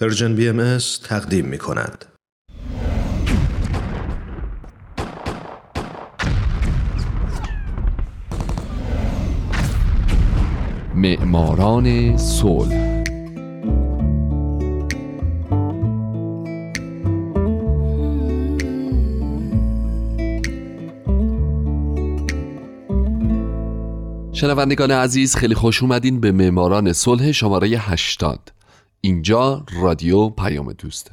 [0.00, 2.04] پرژن بی ام تقدیم می کند.
[10.94, 13.04] معماران صلح
[24.32, 28.57] شنوندگان عزیز خیلی خوش اومدین به معماران صلح شماره 80
[29.00, 31.10] اینجا رادیو پیام دوسته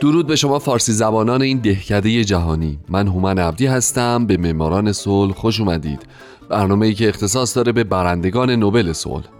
[0.00, 2.78] درود به شما فارسی زبانان این دهکده جهانی.
[2.88, 6.00] من هومن عبدی هستم به معماران صلح خوش اومدید.
[6.48, 9.39] برنامه ای که اختصاص داره به برندگان نوبل صلح.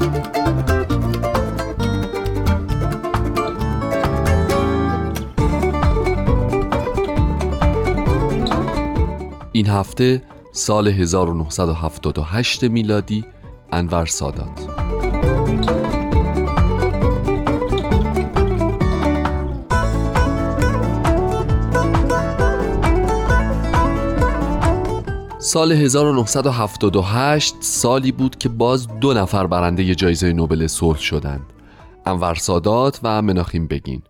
[9.53, 10.21] این هفته
[10.51, 13.25] سال 1978 میلادی
[13.71, 14.67] انور سادات.
[25.39, 31.45] سال 1978 سالی بود که باز دو نفر برنده جایزه نوبل صلح شدند
[32.05, 34.01] انور سادات و مناخیم بگین.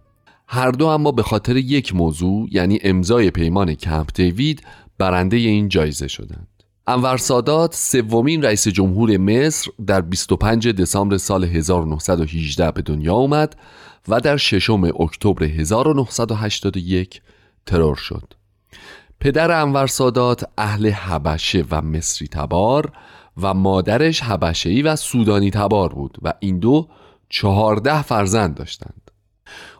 [0.53, 4.61] هر دو اما به خاطر یک موضوع یعنی امضای پیمان کمپ دیوید
[5.01, 6.47] برنده این جایزه شدند
[6.87, 13.55] انور سادات سومین رئیس جمهور مصر در 25 دسامبر سال 1918 به دنیا آمد
[14.07, 17.21] و در ششم اکتبر 1981
[17.65, 18.33] ترور شد.
[19.19, 22.91] پدر انور سادات اهل حبشه و مصری تبار
[23.41, 26.87] و مادرش حبشهی و سودانی تبار بود و این دو
[27.29, 29.11] چهارده فرزند داشتند.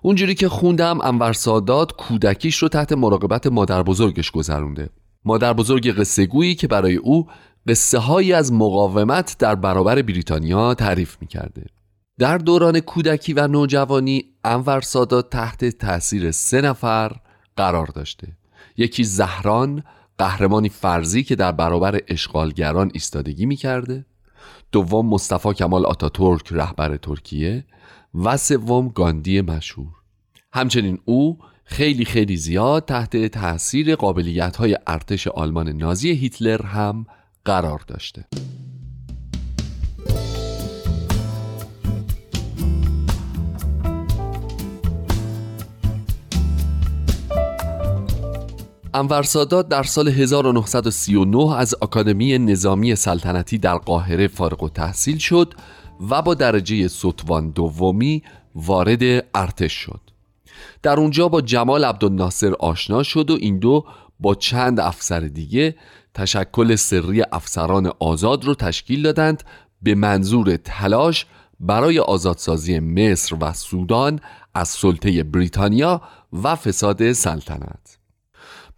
[0.02, 4.90] اونجوری که خوندم انور سادات کودکیش رو تحت مراقبت مادر بزرگش گذرونده
[5.26, 7.28] مادر بزرگ قصه گویی که برای او
[7.68, 11.66] قصه هایی از مقاومت در برابر بریتانیا تعریف می کرده.
[12.20, 17.16] در دوران کودکی و نوجوانی انور سادات تحت تاثیر سه نفر
[17.58, 18.28] قرار داشته.
[18.78, 19.84] یکی زهران
[20.18, 24.06] قهرمانی فرضی که در برابر اشغالگران ایستادگی می کرده
[24.72, 27.66] دوم مصطفی کمال آتاتورک رهبر ترکیه.
[28.16, 29.94] و سوم گاندی مشهور.
[30.54, 31.40] همچنین او
[31.72, 37.06] خیلی خیلی زیاد تحت تاثیر قابلیت های ارتش آلمان نازی هیتلر هم
[37.46, 38.26] قرار داشته.
[48.94, 55.54] انور سادات در سال 1939 از آکادمی نظامی سلطنتی در قاهره فارغ و تحصیل شد
[56.10, 58.24] و با درجه سطوان دومی
[58.56, 60.11] وارد ارتش شد.
[60.84, 63.86] در اونجا با جمال عبدالناصر آشنا شد و این دو
[64.20, 65.76] با چند افسر دیگه
[66.14, 69.44] تشکل سری افسران آزاد رو تشکیل دادند
[69.82, 71.26] به منظور تلاش
[71.60, 74.20] برای آزادسازی مصر و سودان
[74.54, 76.02] از سلطه بریتانیا
[76.44, 77.98] و فساد سلطنت.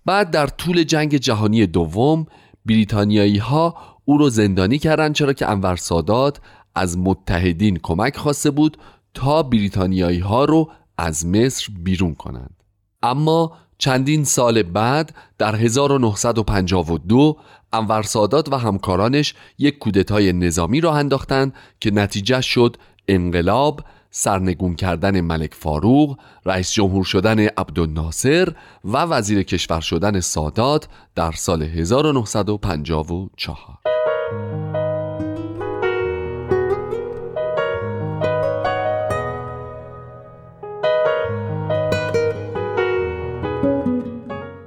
[0.05, 2.25] بعد در طول جنگ جهانی دوم
[2.65, 6.39] بریتانیایی ها او رو زندانی کردند چرا که انور سادات
[6.75, 8.77] از متحدین کمک خواسته بود
[9.13, 12.63] تا بریتانیایی ها رو از مصر بیرون کنند.
[13.03, 17.37] اما چندین سال بعد در 1952
[17.73, 22.77] انور سادات و همکارانش یک کودتای نظامی را انداختند که نتیجه شد
[23.07, 23.81] انقلاب
[24.15, 28.53] سرنگون کردن ملک فاروق رئیس جمهور شدن عبدالناصر
[28.85, 33.29] و وزیر کشور شدن سادات در سال 1954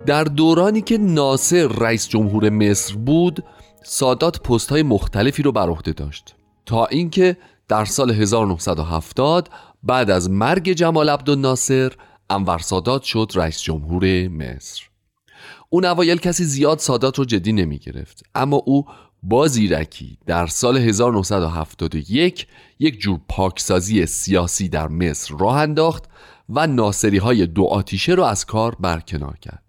[0.07, 3.45] در دورانی که ناصر رئیس جمهور مصر بود
[3.83, 6.35] سادات پست های مختلفی رو بر عهده داشت.
[6.67, 7.37] تا اینکه
[7.69, 9.51] در سال 1970
[9.83, 11.93] بعد از مرگ جمال عبدالناصر
[12.31, 14.83] انور سادات شد رئیس جمهور مصر.
[15.71, 18.87] اون اوایل کسی زیاد سادات رو جدی نمی گرفت اما او
[19.23, 22.47] با زیرکی در سال 1971
[22.79, 26.05] یک جور پاکسازی سیاسی در مصر راه انداخت
[26.49, 29.66] و ناصری های دو آتیشه رو از کار برکنار کرد.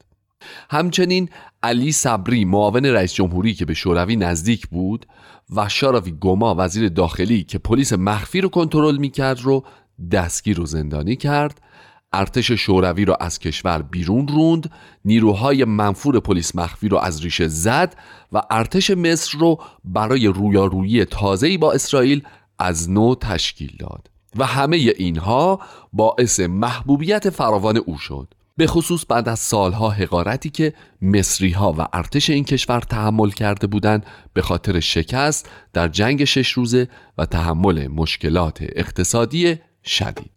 [0.69, 1.29] همچنین
[1.63, 5.05] علی صبری معاون رئیس جمهوری که به شوروی نزدیک بود
[5.55, 9.63] و شاراوی گما وزیر داخلی که پلیس مخفی رو کنترل می‌کرد رو
[10.11, 11.61] دستگیر و زندانی کرد.
[12.13, 14.71] ارتش شوروی را از کشور بیرون روند.
[15.05, 17.95] نیروهای منفور پلیس مخفی را از ریشه زد
[18.31, 22.23] و ارتش مصر رو برای رویارویی تازه‌ای با اسرائیل
[22.59, 24.09] از نو تشکیل داد.
[24.35, 25.59] و همه اینها
[25.93, 28.33] باعث محبوبیت فراوان او شد.
[28.57, 33.67] به خصوص بعد از سالها حقارتی که مصری ها و ارتش این کشور تحمل کرده
[33.67, 36.87] بودند به خاطر شکست در جنگ شش روزه
[37.17, 40.31] و تحمل مشکلات اقتصادی شدید.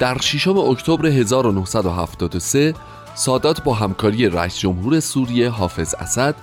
[0.00, 2.74] در ششم اکتبر 1973
[3.14, 6.34] سادات با همکاری رئیس جمهور سوریه حافظ اسد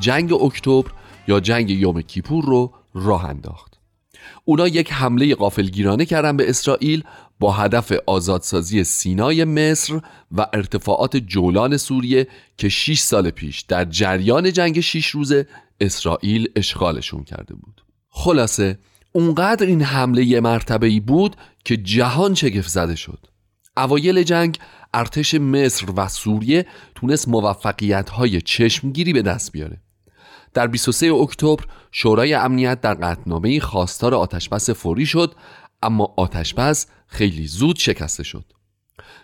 [0.00, 0.90] جنگ اکتبر
[1.28, 3.76] یا جنگ یوم کیپور رو راه انداخت.
[4.44, 7.04] اونا یک حمله قافلگیرانه کردن به اسرائیل
[7.40, 10.00] با هدف آزادسازی سینای مصر
[10.32, 12.26] و ارتفاعات جولان سوریه
[12.58, 15.46] که 6 سال پیش در جریان جنگ 6 روزه
[15.80, 17.84] اسرائیل اشغالشون کرده بود.
[18.08, 18.78] خلاصه
[19.12, 23.26] اونقدر این حمله یه مرتبه ای بود که جهان شگفت زده شد.
[23.76, 24.58] اوایل جنگ
[24.94, 29.80] ارتش مصر و سوریه تونست موفقیت های چشمگیری به دست بیاره.
[30.56, 35.34] در 23 اکتبر شورای امنیت در قطنامه خواستار آتشبس فوری شد
[35.82, 38.44] اما آتشبس خیلی زود شکسته شد.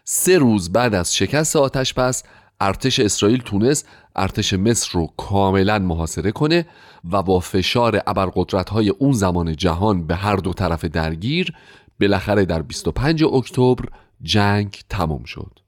[0.05, 2.23] سه روز بعد از شکست آتشبس
[2.61, 6.67] ارتش اسرائیل تونست ارتش مصر رو کاملا محاصره کنه
[7.11, 11.53] و با فشار ابرقدرت های اون زمان جهان به هر دو طرف درگیر
[12.01, 13.85] بالاخره در 25 اکتبر
[14.23, 15.59] جنگ تمام شد.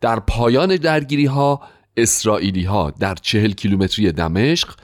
[0.00, 1.60] در پایان درگیری ها
[2.02, 4.74] اسرائیلی ها در چهل کیلومتری دمشق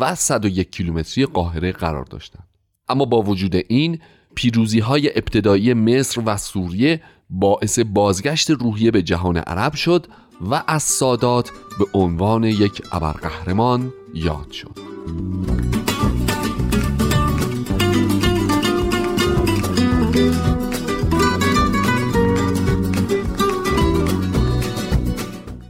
[0.00, 2.48] و 101 کیلومتری قاهره قرار داشتند.
[2.88, 3.98] اما با وجود این
[4.34, 10.06] پیروزی های ابتدایی مصر و سوریه باعث بازگشت روحیه به جهان عرب شد
[10.50, 14.76] و از سادات به عنوان یک ابرقهرمان یاد شد.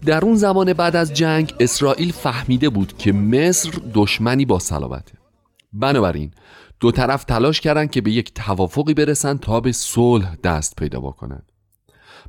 [0.06, 5.12] در اون زمان بعد از جنگ اسرائیل فهمیده بود که مصر دشمنی با صلابته
[5.72, 6.30] بنابراین
[6.80, 11.52] دو طرف تلاش کردند که به یک توافقی برسند تا به صلح دست پیدا بکنند.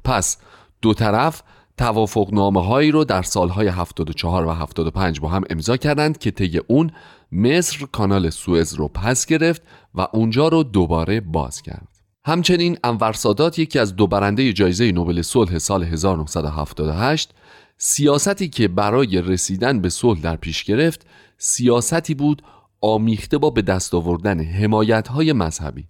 [0.03, 0.38] پس
[0.81, 1.44] دو طرف
[1.77, 6.57] توافق نامه هایی رو در سالهای 74 و 75 با هم امضا کردند که طی
[6.57, 6.91] اون
[7.31, 9.62] مصر کانال سوئز رو پس گرفت
[9.95, 11.88] و اونجا رو دوباره باز کرد.
[12.25, 17.33] همچنین انور سادات یکی از دو برنده جایزه نوبل صلح سال 1978
[17.77, 21.06] سیاستی که برای رسیدن به صلح در پیش گرفت
[21.38, 22.41] سیاستی بود
[22.81, 25.88] آمیخته با به دست آوردن حمایت های مذهبی.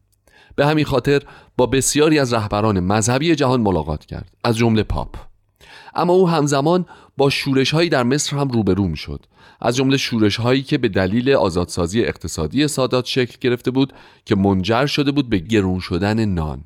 [0.56, 1.22] به همین خاطر
[1.58, 5.16] با بسیاری از رهبران مذهبی جهان ملاقات کرد از جمله پاپ.
[5.96, 6.86] اما او همزمان
[7.18, 9.26] با شورش هایی در مصر هم روبرو می شد
[9.62, 13.94] از جمله شورش هایی که به دلیل آزادسازی اقتصادی سادات شکل گرفته بود
[14.26, 16.66] که منجر شده بود به گرون شدن نان.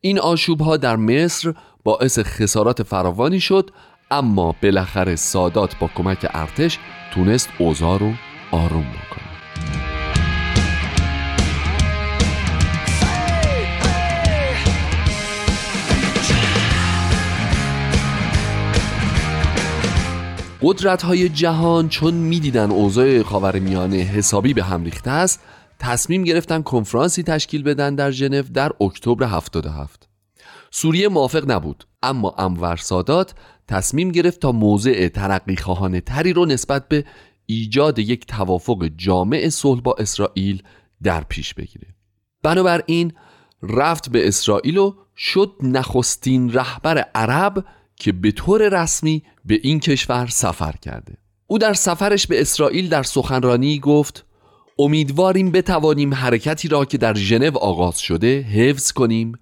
[0.00, 1.54] این آشوب ها در مصر
[1.84, 3.70] باعث خسارات فراوانی شد
[4.10, 6.78] اما بالاخره سادات با کمک ارتش
[7.14, 8.12] تونست اوضاع رو
[8.50, 9.26] آروم بکنه.
[20.62, 23.22] قدرت های جهان چون می‌دیدن اوضاع
[23.58, 25.40] میانه حسابی به هم ریخته است
[25.78, 30.08] تصمیم گرفتن کنفرانسی تشکیل بدن در ژنو در اکتبر 77
[30.70, 33.34] سوریه موافق نبود اما انور سادات
[33.68, 37.04] تصمیم گرفت تا موضع ترقی خواهانه تری رو نسبت به
[37.46, 40.62] ایجاد یک توافق جامع صلح با اسرائیل
[41.02, 41.86] در پیش بگیره.
[42.42, 43.12] بنابراین
[43.62, 47.64] رفت به اسرائیل و شد نخستین رهبر عرب
[47.96, 51.14] که به طور رسمی به این کشور سفر کرده.
[51.46, 54.26] او در سفرش به اسرائیل در سخنرانی گفت
[54.78, 59.32] امیدواریم بتوانیم حرکتی را که در ژنو آغاز شده حفظ کنیم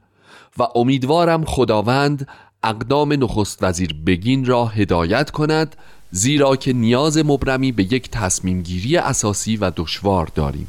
[0.58, 2.28] و امیدوارم خداوند
[2.64, 5.76] اقدام نخست وزیر بگین را هدایت کند
[6.10, 10.68] زیرا که نیاز مبرمی به یک تصمیم گیری اساسی و دشوار داریم.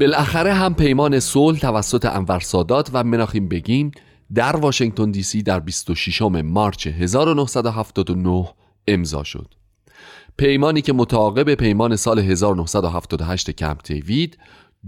[0.00, 3.92] بالاخره هم پیمان صلح توسط انور سادات و مناخیم بگین
[4.34, 8.48] در واشنگتن دی سی در 26 مارچ 1979
[8.88, 9.54] امضا شد.
[10.38, 14.38] پیمانی که متعاقب پیمان سال 1978 کمپ دیوید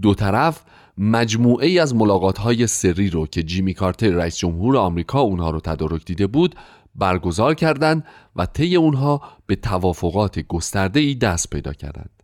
[0.01, 0.63] دو طرف
[0.97, 5.59] مجموعه ای از ملاقات های سری رو که جیمی کارتر رئیس جمهور آمریکا اونها رو
[5.59, 6.55] تدارک دیده بود
[6.95, 8.03] برگزار کردند
[8.35, 12.23] و طی اونها به توافقات گسترده ای دست پیدا کردند.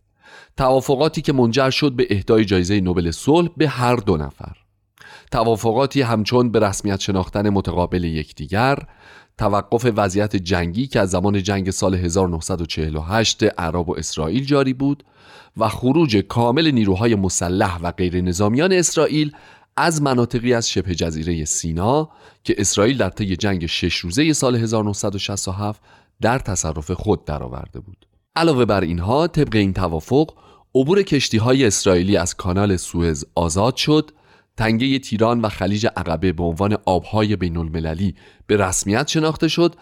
[0.56, 4.56] توافقاتی که منجر شد به اهدای جایزه نوبل صلح به هر دو نفر.
[5.30, 8.78] توافقاتی همچون به رسمیت شناختن متقابل یکدیگر
[9.38, 15.04] توقف وضعیت جنگی که از زمان جنگ سال 1948 عرب و اسرائیل جاری بود
[15.56, 19.32] و خروج کامل نیروهای مسلح و غیر نظامیان اسرائیل
[19.76, 22.10] از مناطقی از شبه جزیره سینا
[22.44, 25.82] که اسرائیل در طی جنگ شش روزه سال 1967
[26.20, 28.06] در تصرف خود درآورده بود.
[28.36, 30.34] علاوه بر اینها طبق این توافق
[30.74, 34.10] عبور کشتی های اسرائیلی از کانال سوئز آزاد شد
[34.56, 38.14] تنگه تیران و خلیج عقبه به عنوان آبهای بین المللی
[38.46, 39.74] به رسمیت شناخته شد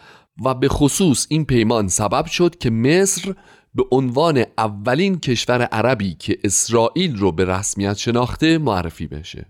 [0.44, 3.34] و به خصوص این پیمان سبب شد که مصر
[3.74, 9.46] به عنوان اولین کشور عربی که اسرائیل رو به رسمیت شناخته معرفی بشه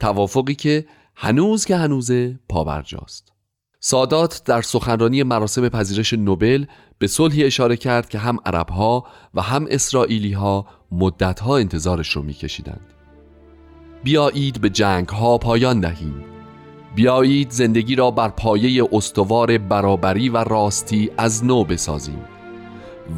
[0.00, 3.32] توافقی که هنوز که هنوزه پابرجاست
[3.80, 6.64] سادات در سخنرانی مراسم پذیرش نوبل
[6.98, 12.22] به صلحی اشاره کرد که هم عربها و هم اسرائیلی ها مدت ها انتظارش رو
[12.22, 12.97] میکشیدند.
[14.02, 16.24] بیایید به جنگ ها پایان دهیم.
[16.94, 22.24] بیایید زندگی را بر پایه استوار برابری و راستی از نو بسازیم.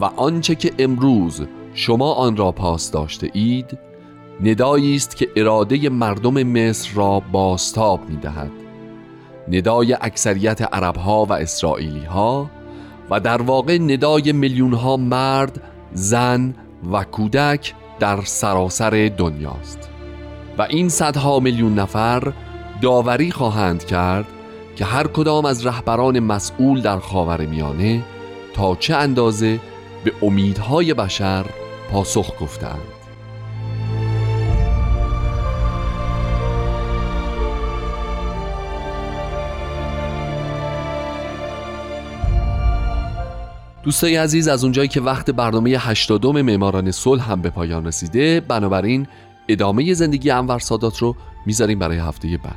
[0.00, 3.78] و آنچه که امروز شما آن را پاس داشته اید
[4.44, 8.50] ندایی است که اراده مردم مصر را باستاب می دهد
[9.48, 12.50] ندای اکثریت عرب ها و اسرائیلی ها
[13.10, 16.54] و در واقع ندای میلیون ها مرد، زن
[16.92, 19.89] و کودک در سراسر دنیاست.
[20.60, 22.32] و این صدها میلیون نفر
[22.82, 24.26] داوری خواهند کرد
[24.76, 28.02] که هر کدام از رهبران مسئول در خاور میانه
[28.54, 29.60] تا چه اندازه
[30.04, 31.46] به امیدهای بشر
[31.92, 32.80] پاسخ گفتند.
[43.82, 49.06] دوستای عزیز از اونجایی که وقت برنامه 80 معماران صلح هم به پایان رسیده بنابراین
[49.52, 51.16] ادامه زندگی انور سادات رو
[51.46, 52.56] می‌ذاریم برای هفته بعد.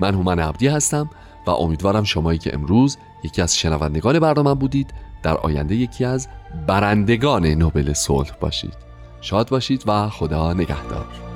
[0.00, 1.10] من هومن عبدی هستم
[1.46, 6.28] و امیدوارم شمایی که امروز یکی از شنوندگان برنامه بودید در آینده یکی از
[6.66, 8.76] برندگان نوبل صلح باشید.
[9.20, 11.29] شاد باشید و خدا نگهدار.